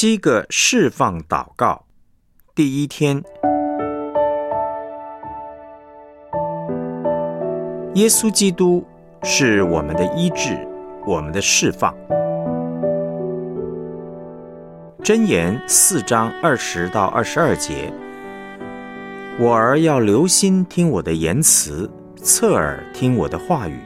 [0.00, 1.84] 七个释放祷告，
[2.54, 3.20] 第一天，
[7.94, 8.86] 耶稣基督
[9.24, 10.56] 是我们的医治，
[11.04, 11.92] 我们的释放。
[15.02, 17.92] 箴言四章二十到二十二节，
[19.40, 21.90] 我儿要留心听我的言辞，
[22.22, 23.80] 侧耳听我的话语，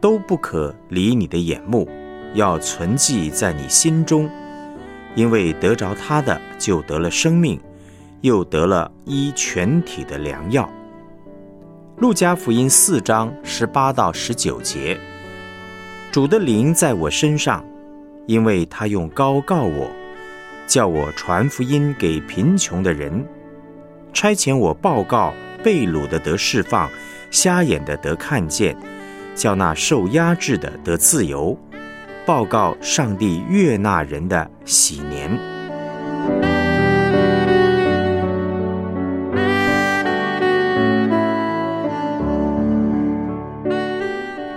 [0.00, 1.86] 都不可离你的眼目，
[2.32, 4.26] 要存记在你心中。
[5.14, 7.60] 因为得着他的，就得了生命，
[8.20, 10.68] 又得了医全体的良药。
[11.96, 14.96] 路加福音四章十八到十九节，
[16.12, 17.64] 主的灵在我身上，
[18.26, 19.90] 因为他用高告我，
[20.66, 23.26] 叫我传福音给贫穷的人，
[24.12, 26.88] 差遣我报告被掳的得释放，
[27.32, 28.76] 瞎眼的得看见，
[29.34, 31.58] 叫那受压制的得自由。
[32.28, 35.30] 报告上帝悦纳人的喜年。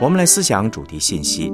[0.02, 1.54] 我们来思想主题信息：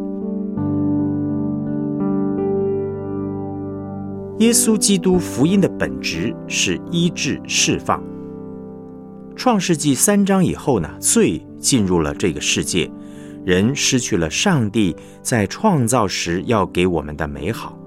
[4.40, 8.04] 耶稣基督福音的本质是医治、释放。
[9.36, 12.90] 创世纪三章以后呢，罪进入了这个世界。
[13.48, 17.80] 人失去了上帝在创造时要给我们的美好，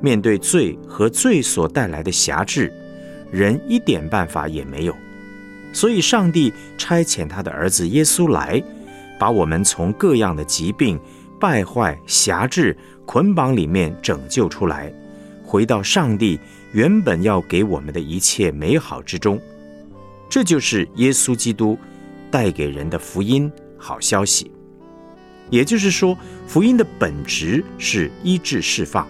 [0.00, 2.72] 面对罪和罪所带来的辖制，
[3.32, 4.94] 人一点办法也没有。
[5.72, 8.62] 所以，上帝差遣他的儿子耶稣来，
[9.18, 10.96] 把我们从各样的疾病、
[11.40, 14.94] 败坏、辖制、捆绑里面拯救出来，
[15.44, 16.38] 回到上帝
[16.70, 19.40] 原本要给我们的一切美好之中。
[20.30, 21.76] 这就是耶稣基督
[22.30, 24.52] 带给人的福音好消息。
[25.50, 29.06] 也就是说，福音的本质是医治释放，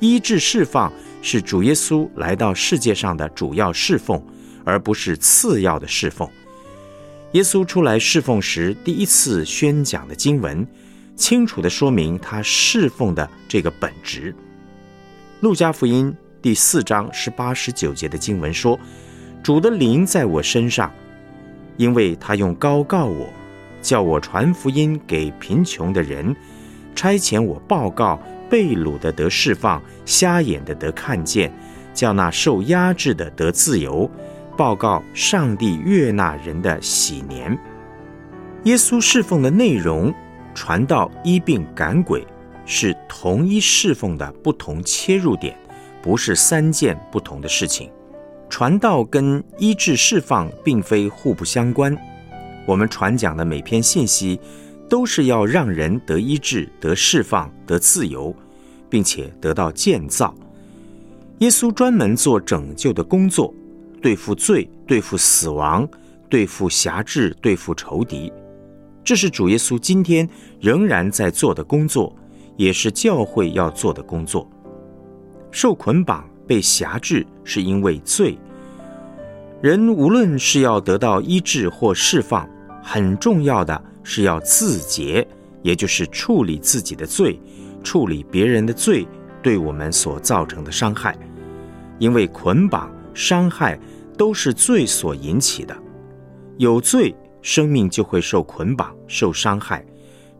[0.00, 4.22] 医治释放是主耶稣来到世界上的主要侍奉，
[4.64, 6.28] 而不是次要的侍奉。
[7.32, 10.66] 耶稣出来侍奉时，第一次宣讲的经文，
[11.16, 14.34] 清楚的说明他侍奉的这个本质。
[15.40, 18.78] 路加福音第四章十八、十九节的经文说
[19.42, 20.92] ：“主的灵在我身上，
[21.76, 23.28] 因为他用高告我。”
[23.84, 26.34] 叫我传福音给贫穷的人，
[26.94, 28.18] 差遣我报告
[28.48, 31.52] 被掳的得释放，瞎眼的得看见，
[31.92, 34.10] 叫那受压制的得自由，
[34.56, 37.56] 报告上帝悦纳人的喜年。
[38.62, 40.12] 耶稣侍奉的内容，
[40.54, 42.26] 传道、医病、赶鬼，
[42.64, 45.54] 是同一侍奉的不同切入点，
[46.00, 47.90] 不是三件不同的事情。
[48.48, 51.94] 传道跟医治释放并非互不相关。
[52.66, 54.40] 我们传讲的每篇信息，
[54.88, 58.34] 都是要让人得医治、得释放、得自由，
[58.88, 60.34] 并且得到建造。
[61.38, 63.52] 耶稣专门做拯救的工作，
[64.00, 65.86] 对付罪、对付死亡、
[66.30, 68.32] 对付辖制、对付仇敌。
[69.02, 70.26] 这是主耶稣今天
[70.60, 72.16] 仍然在做的工作，
[72.56, 74.48] 也是教会要做的工作。
[75.50, 78.38] 受捆绑、被辖制，是因为罪。
[79.60, 82.48] 人无论是要得到医治或释放。
[82.86, 85.26] 很重要的是要自洁，
[85.62, 87.40] 也就是处理自己的罪，
[87.82, 89.08] 处理别人的罪
[89.42, 91.18] 对我们所造成的伤害。
[91.98, 93.78] 因为捆绑、伤害
[94.18, 95.74] 都是罪所引起的。
[96.58, 99.82] 有罪，生命就会受捆绑、受伤害；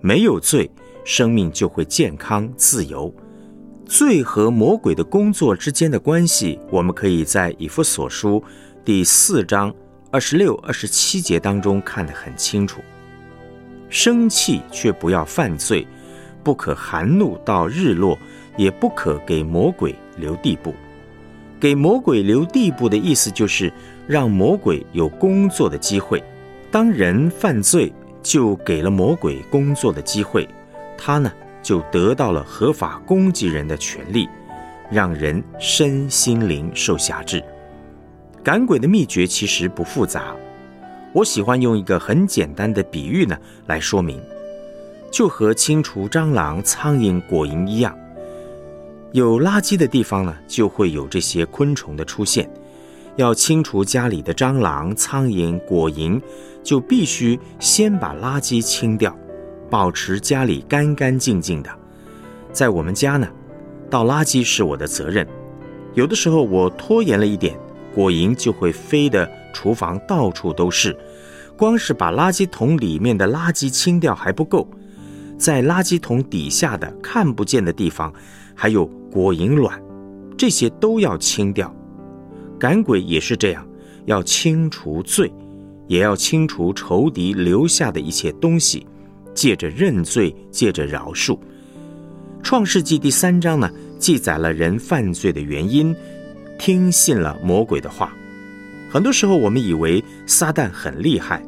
[0.03, 0.71] 没有罪，
[1.03, 3.12] 生命就会健康、自由。
[3.87, 8.43] 罪和魔鬼的工作之间的关系，我们可以在以弗所书
[8.84, 9.75] 第四章。
[10.15, 12.81] 二十六、二十七节当中看得很清楚，
[13.89, 15.85] 生气却不要犯罪，
[16.45, 18.17] 不可含怒到日落，
[18.57, 20.73] 也不可给魔鬼留地步。
[21.59, 23.73] 给魔鬼留地步的意思就是
[24.07, 26.23] 让魔鬼有工作的机会。
[26.71, 27.93] 当人犯罪，
[28.23, 30.49] 就给了魔鬼工作的机会，
[30.97, 34.29] 他呢就得到了合法攻击人的权利，
[34.93, 37.43] 让人身心灵受辖制。
[38.44, 40.37] 赶鬼的秘诀其实不复杂，
[41.14, 43.35] 我喜欢用一个很简单的比喻呢
[43.67, 44.20] 来说明，
[45.11, 47.96] 就和清除蟑螂、苍蝇、果蝇一样，
[49.12, 52.46] 有垃圾的地方呢就会有这些昆虫的出现。
[53.17, 56.20] 要清除家里的蟑螂、苍蝇、果蝇，
[56.62, 59.17] 就必须先把垃圾清掉，
[59.70, 61.70] 保持家里干干净净的。
[62.52, 63.26] 在我们家呢，
[63.88, 65.26] 倒垃圾是我的责任，
[65.94, 67.58] 有的时候我拖延了一点。
[67.94, 70.96] 果蝇就会飞的，厨房到处都是。
[71.56, 74.69] 光是把垃圾桶里面的垃圾清掉还不够，
[75.38, 78.12] 在垃圾桶底下的看不见的地方，
[78.56, 79.81] 还有果蝇卵，
[80.37, 81.73] 这些都要清掉。
[82.58, 83.64] 赶鬼也是这样，
[84.06, 85.32] 要清除罪，
[85.87, 88.85] 也要清除仇敌留下的一切东西，
[89.32, 91.38] 借着认罪，借着饶恕。
[92.43, 95.94] 创世纪第三章呢，记载了人犯罪的原因，
[96.59, 98.12] 听信了魔鬼的话。
[98.91, 101.43] 很多时候，我们以为撒旦很厉害，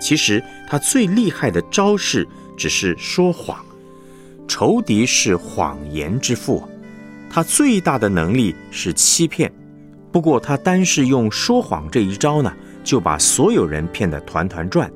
[0.00, 2.26] 其实他最厉害的招式
[2.56, 3.58] 只是说谎。
[4.46, 6.62] 仇敌是谎言之父，
[7.30, 9.50] 他最大的能力是欺骗。
[10.10, 12.52] 不过，他单是用说谎这一招呢，
[12.84, 14.92] 就把所有人骗得团团转，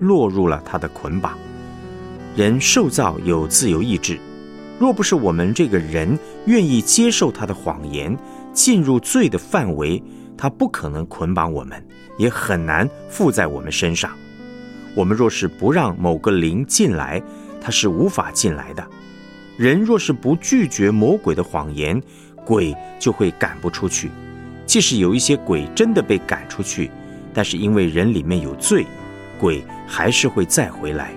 [0.00, 1.36] 落入了他的捆绑。
[2.34, 4.18] 人受造有自由意志，
[4.78, 8.16] 若不是我们这个人愿意接受他的谎言，
[8.54, 10.02] 进入罪的范围。
[10.36, 11.86] 他不可能捆绑我们，
[12.18, 14.10] 也很难附在我们身上。
[14.94, 17.22] 我们若是不让某个灵进来，
[17.60, 18.84] 他是无法进来的。
[19.56, 22.02] 人若是不拒绝魔鬼的谎言，
[22.44, 24.10] 鬼就会赶不出去。
[24.66, 26.90] 即使有一些鬼真的被赶出去，
[27.32, 28.84] 但是因为人里面有罪，
[29.38, 31.12] 鬼还是会再回来。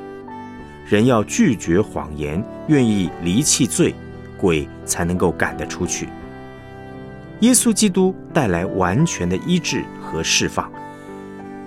[0.87, 3.95] 人要拒绝谎言，愿意离弃罪，
[4.37, 6.07] 鬼才能够赶得出去。
[7.41, 10.71] 耶稣基督带来完全的医治和释放。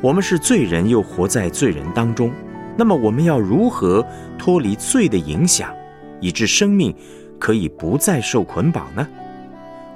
[0.01, 2.33] 我们是罪人，又活在罪人当中。
[2.77, 4.05] 那么，我们要如何
[4.39, 5.73] 脱离罪的影响，
[6.21, 6.95] 以致生命
[7.39, 9.07] 可以不再受捆绑呢？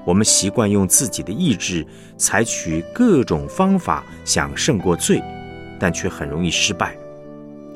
[0.04, 1.86] 我们习惯用自己的意志，
[2.18, 5.22] 采取各种方法想胜过罪，
[5.80, 6.94] 但却很容易失败。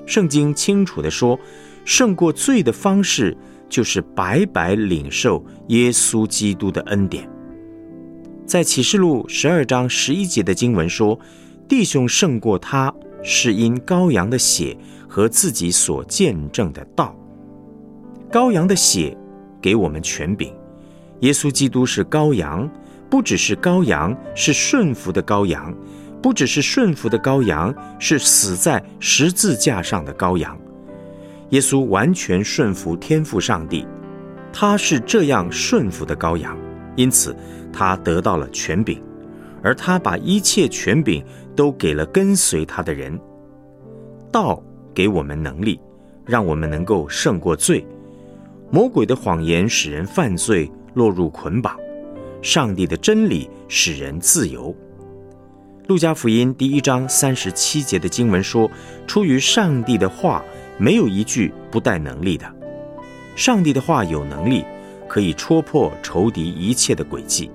[0.05, 1.39] 圣经清楚地说，
[1.85, 3.35] 胜过罪的方式
[3.69, 7.27] 就是白白领受耶稣基督的恩典。
[8.49, 11.21] 在启示录十二章十一节的经文说
[11.69, 12.93] ：“弟兄胜过他，
[13.23, 14.75] 是因羔羊的血
[15.07, 17.15] 和自己所见证的道。
[18.33, 19.15] 羔羊的血
[19.61, 20.51] 给我们权柄。
[21.21, 22.67] 耶稣基督是羔羊，
[23.11, 25.71] 不只是羔羊，是顺服的羔羊；
[26.23, 30.59] 不只是顺服的羔羊，是死在十字架上的羔羊。
[31.51, 33.87] 耶稣完全顺服天父上帝，
[34.51, 36.57] 他是这样顺服的羔羊。”
[36.99, 37.35] 因此，
[37.73, 39.01] 他得到了权柄，
[39.63, 41.25] 而他把一切权柄
[41.55, 43.17] 都给了跟随他的人。
[44.33, 44.61] 道
[44.93, 45.79] 给我们能力，
[46.27, 47.87] 让我们能够胜过罪。
[48.73, 51.77] 魔鬼的谎言使人犯罪，落入捆绑；
[52.43, 54.75] 上帝的真理使人自由。
[55.87, 58.69] 路加福音第一章三十七节的经文说
[59.07, 60.45] ：“出于上帝的话，
[60.79, 62.53] 没有一句不带能力的。
[63.37, 64.65] 上帝的话有能力。”
[65.19, 67.51] 可以戳破仇敌一切的诡计。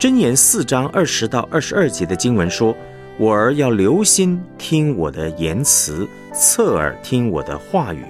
[0.00, 2.74] 箴言四章二十到二十二节的经文说
[3.20, 8.06] ：“我儿要留心听我的言辞，侧耳听我的话语，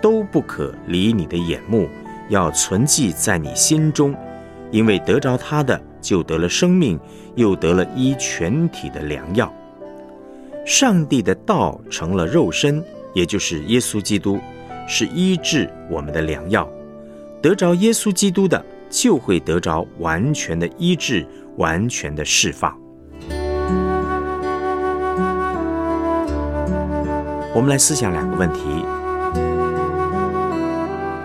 [0.00, 1.88] 都不可离你的眼目，
[2.30, 4.12] 要存记在你心中，
[4.72, 6.98] 因为得着他的，就得了生命，
[7.36, 9.54] 又得了医全体的良药。
[10.66, 12.82] 上帝的道成了肉身，
[13.14, 14.40] 也就是耶稣基督，
[14.88, 16.68] 是医治我们的良药。”
[17.42, 22.72] 得着耶稣基督的，就会得着完全的医治，完全的释放。
[27.52, 28.60] 我们来思想两个问题：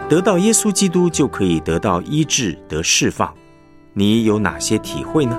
[0.10, 3.32] 得到耶稣基督就可以得到医治、得释放，
[3.94, 5.38] 你有哪些体会呢？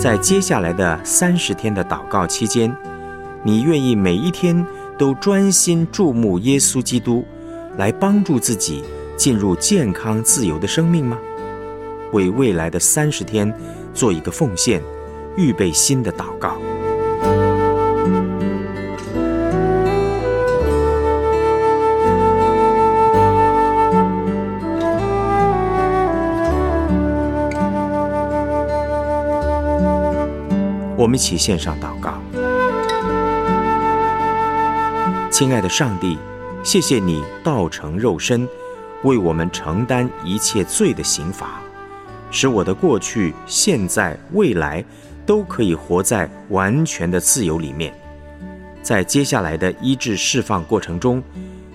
[0.00, 2.74] 在接下来的三十天的祷告期间，
[3.42, 4.66] 你愿意每一天
[4.96, 7.22] 都专心注目耶稣基督，
[7.76, 8.82] 来帮助自己
[9.14, 11.18] 进入健康自由的生命吗？
[12.14, 13.54] 为未来的三十天
[13.92, 14.82] 做一个奉献，
[15.36, 16.56] 预备新的祷告。
[31.00, 32.20] 我们一起献上祷告，
[35.30, 36.18] 亲爱的上帝，
[36.62, 38.46] 谢谢你道成肉身，
[39.02, 41.62] 为我们承担一切罪的刑罚，
[42.30, 44.84] 使我的过去、现在、未来
[45.24, 47.94] 都可以活在完全的自由里面。
[48.82, 51.22] 在接下来的医治释放过程中，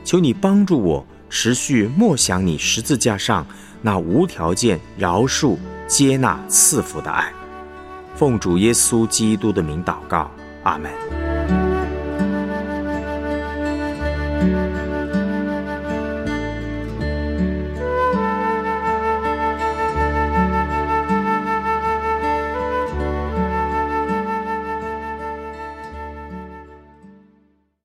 [0.04, 3.44] 求你帮助我持续默想你十字架上
[3.82, 7.34] 那无条件饶恕、接纳、赐福的爱。
[8.16, 10.32] 奉主耶稣基督的名祷告，
[10.64, 11.25] 阿门。